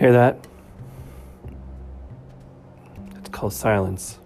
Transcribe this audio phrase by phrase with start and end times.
[0.00, 0.46] Hear that?
[3.16, 4.18] It's called silence.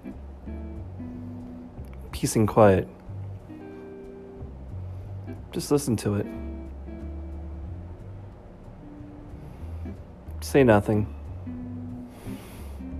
[2.12, 2.86] Peace and quiet.
[5.50, 6.26] Just listen to it.
[10.42, 11.12] Say nothing.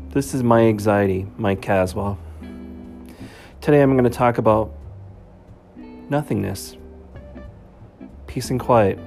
[0.09, 2.19] This is my anxiety, Mike Caswell.
[3.61, 4.75] Today I'm going to talk about
[6.11, 6.77] nothingness,
[8.27, 8.99] peace and quiet.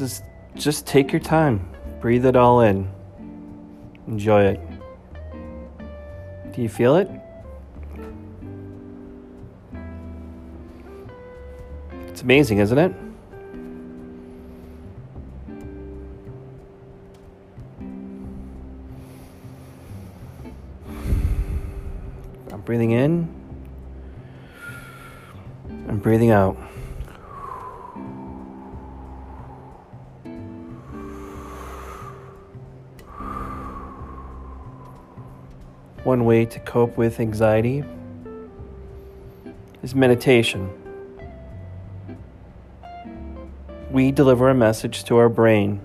[0.00, 0.22] Is
[0.54, 1.68] just take your time,
[2.00, 2.90] breathe it all in,
[4.06, 4.60] enjoy it.
[6.52, 7.10] Do you feel it?
[12.08, 12.94] It's amazing, isn't it?
[22.50, 23.28] I'm breathing in.
[25.88, 26.56] I'm breathing out.
[36.10, 37.84] One way to cope with anxiety
[39.80, 40.68] is meditation.
[43.92, 45.80] We deliver a message to our brain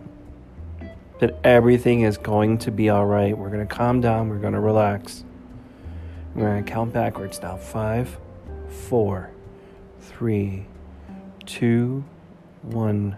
[1.19, 3.37] that everything is going to be all right.
[3.37, 5.23] We're going to calm down, we're going to relax.
[6.33, 7.57] We're going to count backwards now.
[7.57, 8.17] Five,
[8.89, 9.29] four,
[10.01, 10.65] three,
[11.45, 12.03] two,
[12.63, 13.15] one.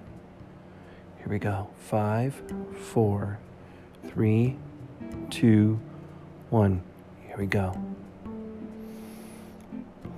[1.19, 1.69] Here we go.
[1.79, 2.41] Five,
[2.81, 3.39] four,
[4.09, 4.57] three,
[5.29, 5.79] two,
[6.49, 6.83] one.
[7.37, 7.79] Here we go.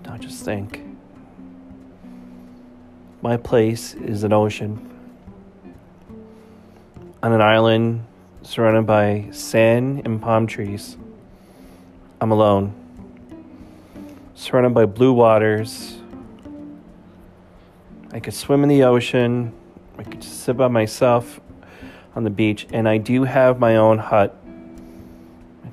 [0.06, 0.82] Now just think.
[3.22, 4.90] My place is an ocean.
[7.22, 8.06] On an island
[8.42, 10.96] surrounded by sand and palm trees.
[12.22, 12.74] I'm alone.
[14.34, 15.98] Surrounded by blue waters.
[18.14, 19.52] I could swim in the ocean.
[19.98, 21.42] I could just sit by myself
[22.16, 22.66] on the beach.
[22.72, 24.39] And I do have my own hut.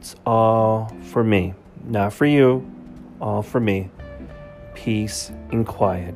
[0.07, 1.55] It's all for me.
[1.83, 2.65] Not for you,
[3.21, 3.91] all for me.
[4.73, 6.15] Peace and quiet.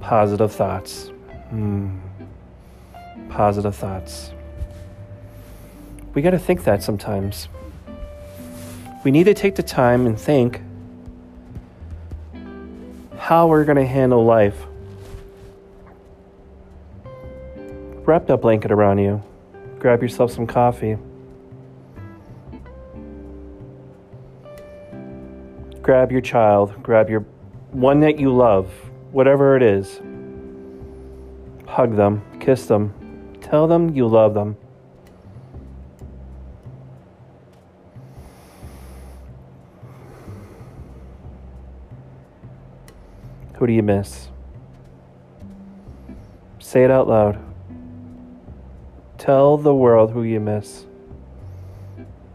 [0.00, 1.12] Positive thoughts.
[1.52, 2.00] Mm.
[3.28, 4.32] Positive thoughts.
[6.14, 7.48] We got to think that sometimes.
[9.04, 10.62] We need to take the time and think
[13.18, 14.56] how we're going to handle life.
[18.06, 19.22] Wrap that blanket around you.
[19.78, 20.96] Grab yourself some coffee.
[25.86, 26.82] Grab your child.
[26.82, 27.20] Grab your
[27.70, 28.68] one that you love,
[29.12, 30.00] whatever it is.
[31.68, 32.92] Hug them, kiss them,
[33.40, 34.56] tell them you love them.
[43.54, 44.30] Who do you miss?
[46.58, 47.38] Say it out loud.
[49.18, 50.84] Tell the world who you miss.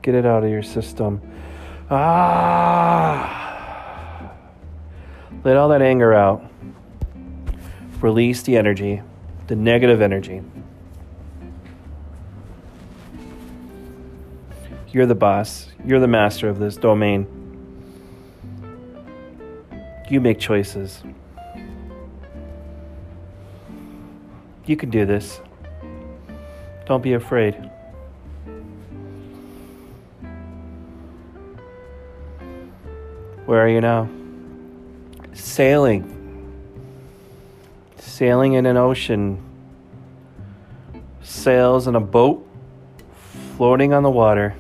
[0.02, 1.22] Get it out of your system.
[1.90, 3.40] Ah!
[5.44, 6.44] Let all that anger out.
[8.00, 9.02] Release the energy,
[9.48, 10.44] the negative energy.
[14.92, 15.68] You're the boss.
[15.86, 17.26] You're the master of this domain.
[20.10, 21.02] You make choices.
[24.66, 25.42] You can do this.
[26.86, 27.56] Don't be afraid.
[33.46, 34.10] Where are you now?
[35.62, 36.04] Sailing.
[38.00, 39.38] Sailing in an ocean.
[41.22, 42.44] Sails in a boat
[43.58, 44.56] floating on the water.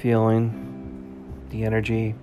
[0.00, 2.14] Feeling the energy,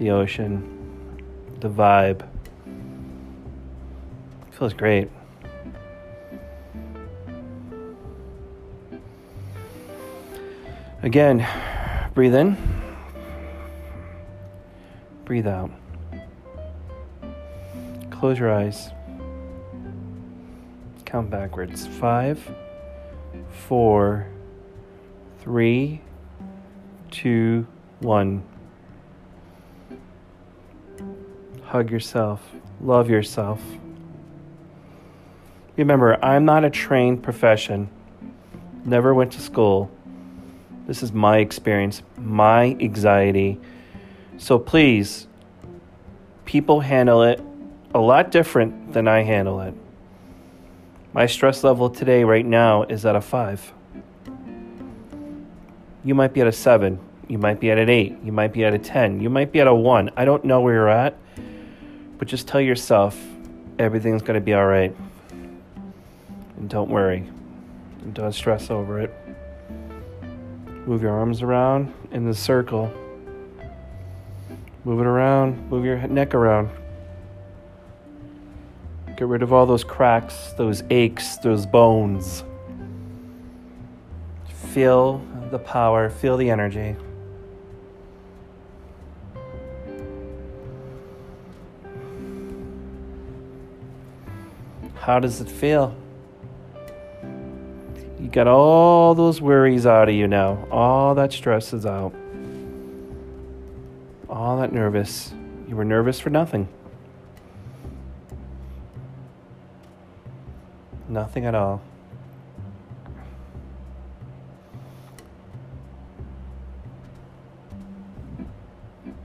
[0.00, 1.22] the ocean,
[1.60, 2.26] the vibe.
[4.50, 5.08] Feels great.
[11.04, 11.46] Again,
[12.12, 12.56] breathe in,
[15.28, 15.70] breathe out.
[18.10, 18.88] Close your eyes.
[21.04, 21.86] Count backwards.
[21.86, 22.40] Five,
[23.50, 24.26] four,
[25.40, 26.00] three,
[27.10, 27.66] two,
[28.00, 28.42] one.
[31.64, 32.42] Hug yourself.
[32.80, 33.60] Love yourself.
[35.76, 37.90] Remember, I'm not a trained profession.
[38.86, 39.90] Never went to school.
[40.86, 43.60] This is my experience, my anxiety.
[44.38, 45.26] So please,
[46.44, 47.42] people handle it
[47.92, 49.74] a lot different than I handle it.
[51.12, 53.72] My stress level today, right now, is at a five.
[56.04, 57.00] You might be at a seven.
[57.26, 58.16] You might be at an eight.
[58.22, 59.20] You might be at a 10.
[59.20, 60.10] You might be at a one.
[60.16, 61.18] I don't know where you're at.
[62.16, 63.18] But just tell yourself
[63.78, 64.94] everything's going to be all right.
[65.30, 67.28] And don't worry.
[68.02, 69.14] And don't stress over it.
[70.86, 72.92] Move your arms around in the circle.
[74.88, 75.70] Move it around.
[75.70, 76.70] Move your neck around.
[79.18, 82.42] Get rid of all those cracks, those aches, those bones.
[84.72, 85.20] Feel
[85.50, 86.96] the power, feel the energy.
[94.94, 95.94] How does it feel?
[98.18, 100.66] You got all those worries out of you now.
[100.70, 102.14] All that stress is out.
[104.68, 105.32] That nervous.
[105.66, 106.68] You were nervous for nothing.
[111.08, 111.80] Nothing at all.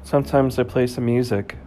[0.03, 1.57] Sometimes I play some music.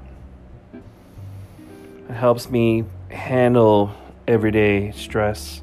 [2.08, 3.92] It helps me handle
[4.26, 5.62] everyday stress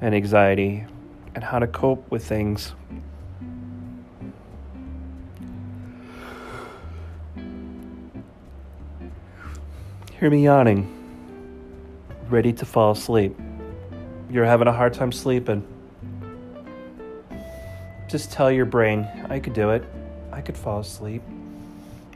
[0.00, 0.84] and anxiety
[1.36, 2.72] and how to cope with things.
[10.22, 10.86] Hear me yawning,
[12.28, 13.36] ready to fall asleep.
[14.30, 15.66] You're having a hard time sleeping.
[18.08, 19.82] Just tell your brain, I could do it.
[20.30, 21.22] I could fall asleep.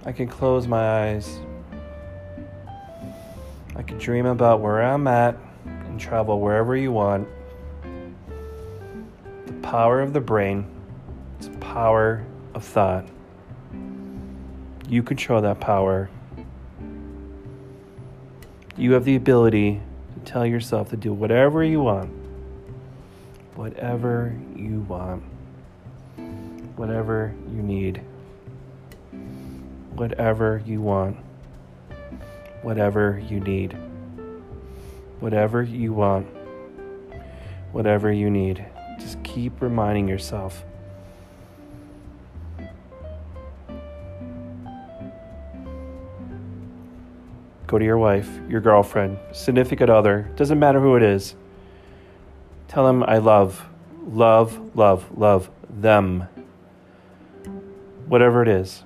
[0.05, 1.41] I can close my eyes.
[3.75, 7.27] I can dream about where I'm at and travel wherever you want.
[9.47, 10.65] The power of the brain,
[11.41, 12.25] it's power
[12.55, 13.09] of thought.
[14.89, 16.09] You control that power.
[18.77, 19.81] You have the ability
[20.15, 22.11] to tell yourself to do whatever you want.
[23.55, 25.23] Whatever you want.
[26.77, 28.03] Whatever you need.
[29.95, 31.17] Whatever you want.
[32.63, 33.77] Whatever you need
[35.21, 36.27] whatever you want,
[37.73, 38.65] whatever you need.
[38.99, 40.65] Just keep reminding yourself.
[47.67, 51.35] Go to your wife, your girlfriend, significant other, doesn't matter who it is.
[52.69, 53.69] Tell them I love,
[54.07, 56.29] love, love, love them.
[58.07, 58.85] Whatever it is.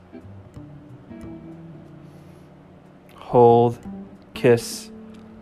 [3.17, 3.79] Hold,
[4.33, 4.91] kiss,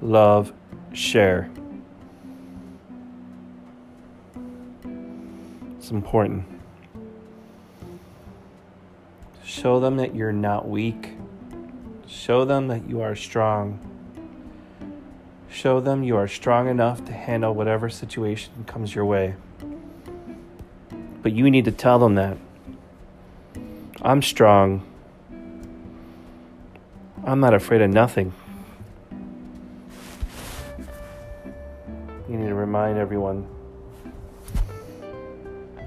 [0.03, 0.53] love,
[0.93, 1.51] share.
[5.79, 6.45] It's important.
[9.45, 11.18] Show them that you're not weak.
[12.09, 13.79] Show them that you are strong.
[15.51, 19.35] Show them you are strong enough to handle whatever situation comes your way.
[21.23, 22.39] But you need to tell them that.
[24.01, 24.87] I'm strong.
[27.27, 28.33] I'm not afraid of nothing.
[32.27, 33.47] You need to remind everyone.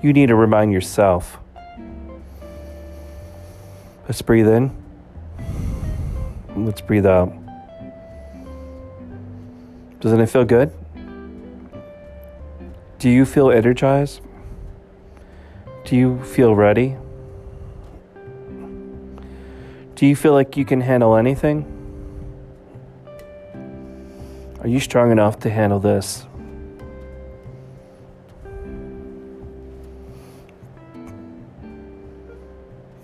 [0.03, 1.39] You need to remind yourself.
[4.07, 4.80] Let's breathe in.
[6.55, 7.33] Let's breathe out.
[10.01, 10.71] Doesn't it feel good?
[12.99, 14.21] Do you feel energized?
[15.85, 16.97] Do you feel ready?
[19.95, 21.65] Do you feel like you can handle anything?
[24.61, 26.25] Are you strong enough to handle this?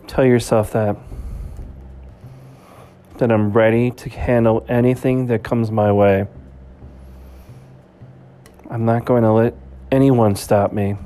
[0.08, 0.98] Tell yourself that.
[3.18, 6.28] That I'm ready to handle anything that comes my way.
[8.70, 9.56] I'm not going to let
[9.92, 10.98] anyone stop me.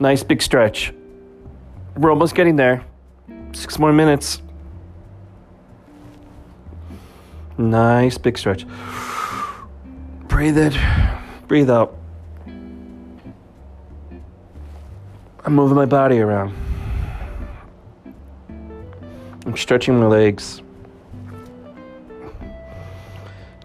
[0.00, 0.92] Nice big stretch.
[1.96, 2.84] We're almost getting there.
[3.52, 4.42] Six more minutes.
[7.56, 8.66] Nice big stretch.
[10.26, 10.74] Breathe in,
[11.46, 11.96] breathe out.
[15.44, 16.63] I'm moving my body around.
[19.46, 20.62] I'm stretching my legs.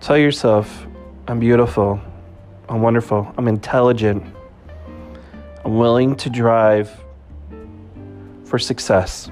[0.01, 0.85] Tell yourself,
[1.27, 2.01] I'm beautiful.
[2.67, 3.33] I'm wonderful.
[3.37, 4.23] I'm intelligent.
[5.63, 6.91] I'm willing to drive
[8.43, 9.31] for success.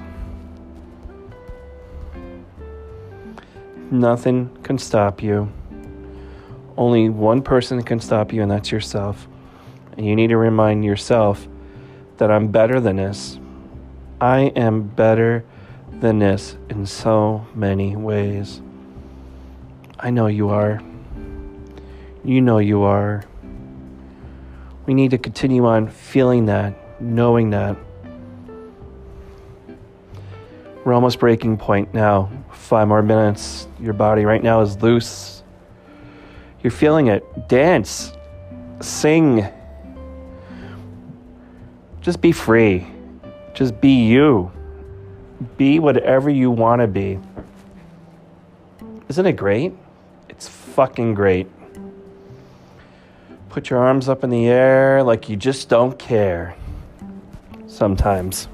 [3.90, 5.52] Nothing can stop you.
[6.78, 9.28] Only one person can stop you, and that's yourself.
[9.98, 11.46] And you need to remind yourself
[12.16, 13.38] that I'm better than this.
[14.20, 15.44] I am better
[16.00, 18.60] than this in so many ways.
[19.98, 20.80] I know you are.
[22.24, 23.24] You know you are.
[24.86, 27.76] We need to continue on feeling that, knowing that.
[30.84, 32.30] We're almost breaking point now.
[32.52, 33.68] Five more minutes.
[33.80, 35.42] Your body right now is loose.
[36.62, 37.48] You're feeling it.
[37.48, 38.12] Dance.
[38.80, 39.46] Sing.
[42.00, 42.86] Just be free.
[43.52, 44.50] Just be you.
[45.56, 47.18] Be whatever you want to be.
[49.08, 49.72] Isn't it great?
[50.28, 51.46] It's fucking great.
[53.48, 56.54] Put your arms up in the air like you just don't care.
[57.66, 58.48] Sometimes.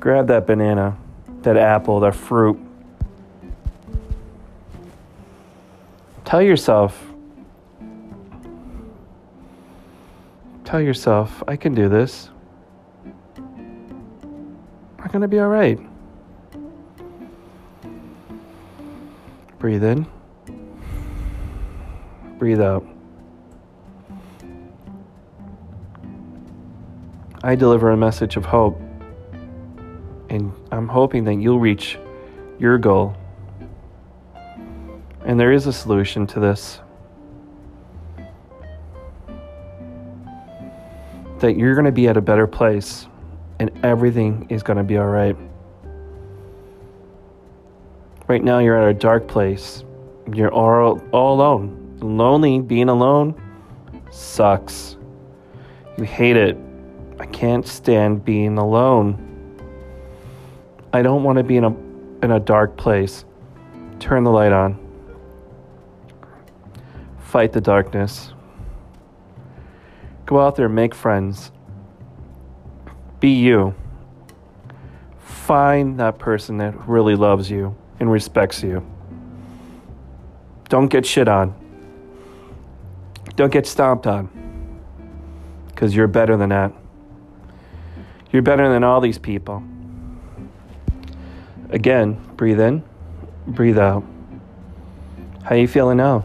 [0.00, 0.96] Grab that banana,
[1.42, 2.58] that apple, that fruit.
[6.24, 7.06] Tell yourself,
[10.64, 12.30] tell yourself, I can do this.
[15.12, 15.78] Going to be all right.
[19.58, 20.06] Breathe in,
[22.38, 22.86] breathe out.
[27.44, 28.80] I deliver a message of hope,
[30.30, 31.98] and I'm hoping that you'll reach
[32.58, 33.14] your goal.
[35.26, 36.80] And there is a solution to this.
[41.40, 43.08] That you're going to be at a better place
[43.58, 45.36] and everything is going to be all right.
[48.28, 49.84] Right now, you're at a dark place.
[50.32, 51.98] You're all, all alone.
[52.00, 53.40] Lonely, being alone
[54.12, 54.96] sucks.
[55.98, 56.56] You hate it.
[57.18, 59.28] I can't stand being alone.
[60.92, 61.74] I don't want to be in a,
[62.22, 63.24] in a dark place.
[63.98, 64.78] Turn the light on.
[67.20, 68.32] Fight the darkness.
[70.26, 71.50] Go out there, make friends.
[73.22, 73.72] Be you.
[75.20, 78.84] Find that person that really loves you and respects you.
[80.68, 81.54] Don't get shit on.
[83.36, 84.28] Don't get stomped on.
[85.68, 86.72] Because you're better than that.
[88.32, 89.62] You're better than all these people.
[91.70, 92.82] Again, breathe in,
[93.46, 94.02] breathe out.
[95.44, 96.24] How you feeling now?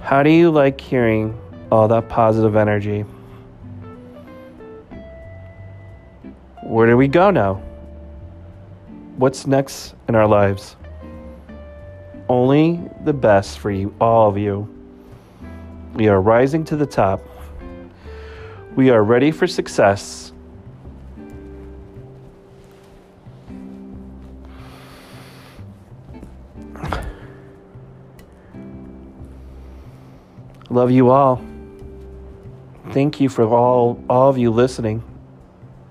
[0.00, 1.38] How do you like hearing
[1.70, 3.04] all that positive energy?
[6.76, 7.54] Where do we go now?
[9.16, 10.76] What's next in our lives?
[12.28, 14.68] Only the best for you, all of you.
[15.94, 17.22] We are rising to the top.
[18.74, 20.32] We are ready for success.
[30.68, 31.42] Love you all.
[32.90, 35.15] Thank you for all all of you listening.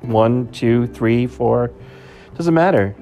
[0.06, 1.72] One, two, three, four.
[2.36, 2.96] Doesn't matter.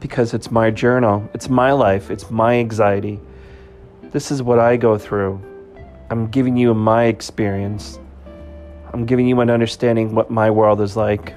[0.00, 1.28] Because it's my journal.
[1.34, 2.10] It's my life.
[2.10, 3.20] It's my anxiety.
[4.02, 5.40] This is what I go through.
[6.10, 7.98] I'm giving you my experience.
[8.92, 11.34] I'm giving you an understanding what my world is like.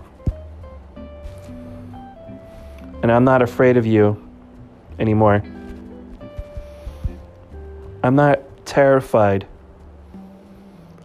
[3.01, 4.21] And I'm not afraid of you
[4.99, 5.43] anymore.
[8.03, 9.47] I'm not terrified.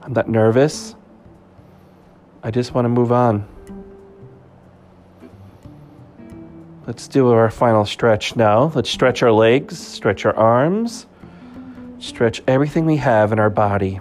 [0.02, 0.94] I'm not nervous.
[2.44, 3.46] I just want to move on.
[6.86, 8.72] Let's do our final stretch now.
[8.74, 11.06] Let's stretch our legs, stretch our arms,
[12.00, 14.00] stretch everything we have in our body.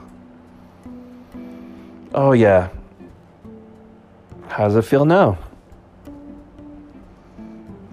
[2.15, 2.69] Oh, yeah.
[4.47, 5.37] How does it feel now?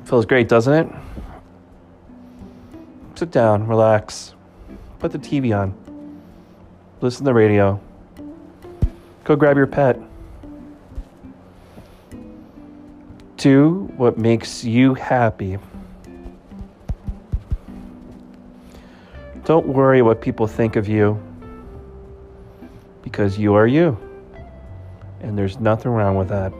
[0.06, 0.92] Feels great, doesn't it?
[3.16, 4.34] Sit down, relax.
[4.98, 5.74] Put the TV on.
[7.02, 7.78] Listen to the radio.
[9.24, 10.00] Go grab your pet.
[13.38, 15.58] Do what makes you happy.
[19.44, 21.22] Don't worry what people think of you
[23.02, 23.96] because you are you.
[25.20, 26.52] And there's nothing wrong with that.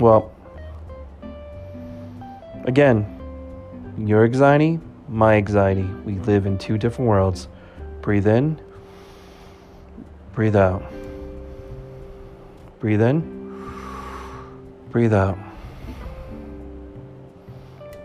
[0.00, 0.32] Well,
[2.64, 3.06] again,
[3.98, 5.84] your anxiety, my anxiety.
[6.06, 7.48] We live in two different worlds.
[8.00, 8.58] Breathe in,
[10.32, 10.82] breathe out.
[12.80, 13.37] Breathe in.
[14.90, 15.38] Breathe out.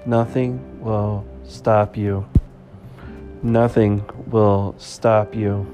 [0.05, 2.27] Nothing will stop you.
[3.41, 5.65] Nothing will stop you.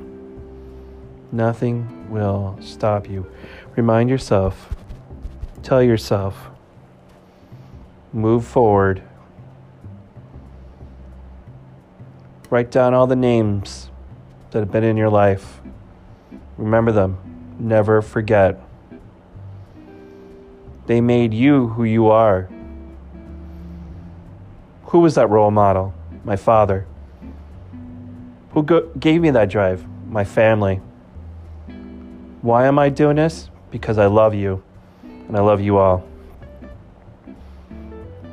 [1.32, 3.26] Nothing will stop you.
[3.76, 4.76] Remind yourself,
[5.64, 6.50] tell yourself,
[8.14, 9.02] move forward.
[12.50, 13.90] Write down all the names
[14.52, 15.62] that have been in your life.
[16.58, 17.18] Remember them.
[17.60, 18.60] Never forget.
[20.90, 22.50] They made you who you are.
[24.86, 25.94] Who was that role model?
[26.24, 26.88] My father.
[28.54, 29.86] Who go- gave me that drive?
[30.10, 30.78] My family.
[32.42, 33.52] Why am I doing this?
[33.70, 34.64] Because I love you
[35.28, 36.04] and I love you all.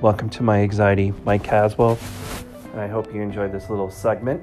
[0.01, 1.99] Welcome to my anxiety, Mike Caswell,
[2.73, 4.43] and I hope you enjoyed this little segment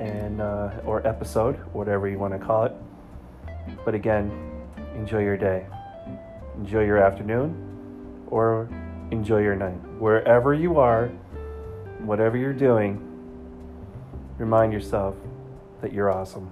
[0.00, 2.72] and uh, or episode, whatever you want to call it.
[3.84, 4.32] But again,
[4.96, 5.66] enjoy your day,
[6.56, 7.54] enjoy your afternoon,
[8.28, 8.68] or
[9.10, 9.78] enjoy your night.
[9.98, 11.08] Wherever you are,
[12.00, 13.00] whatever you're doing,
[14.38, 15.14] remind yourself
[15.80, 16.50] that you're awesome.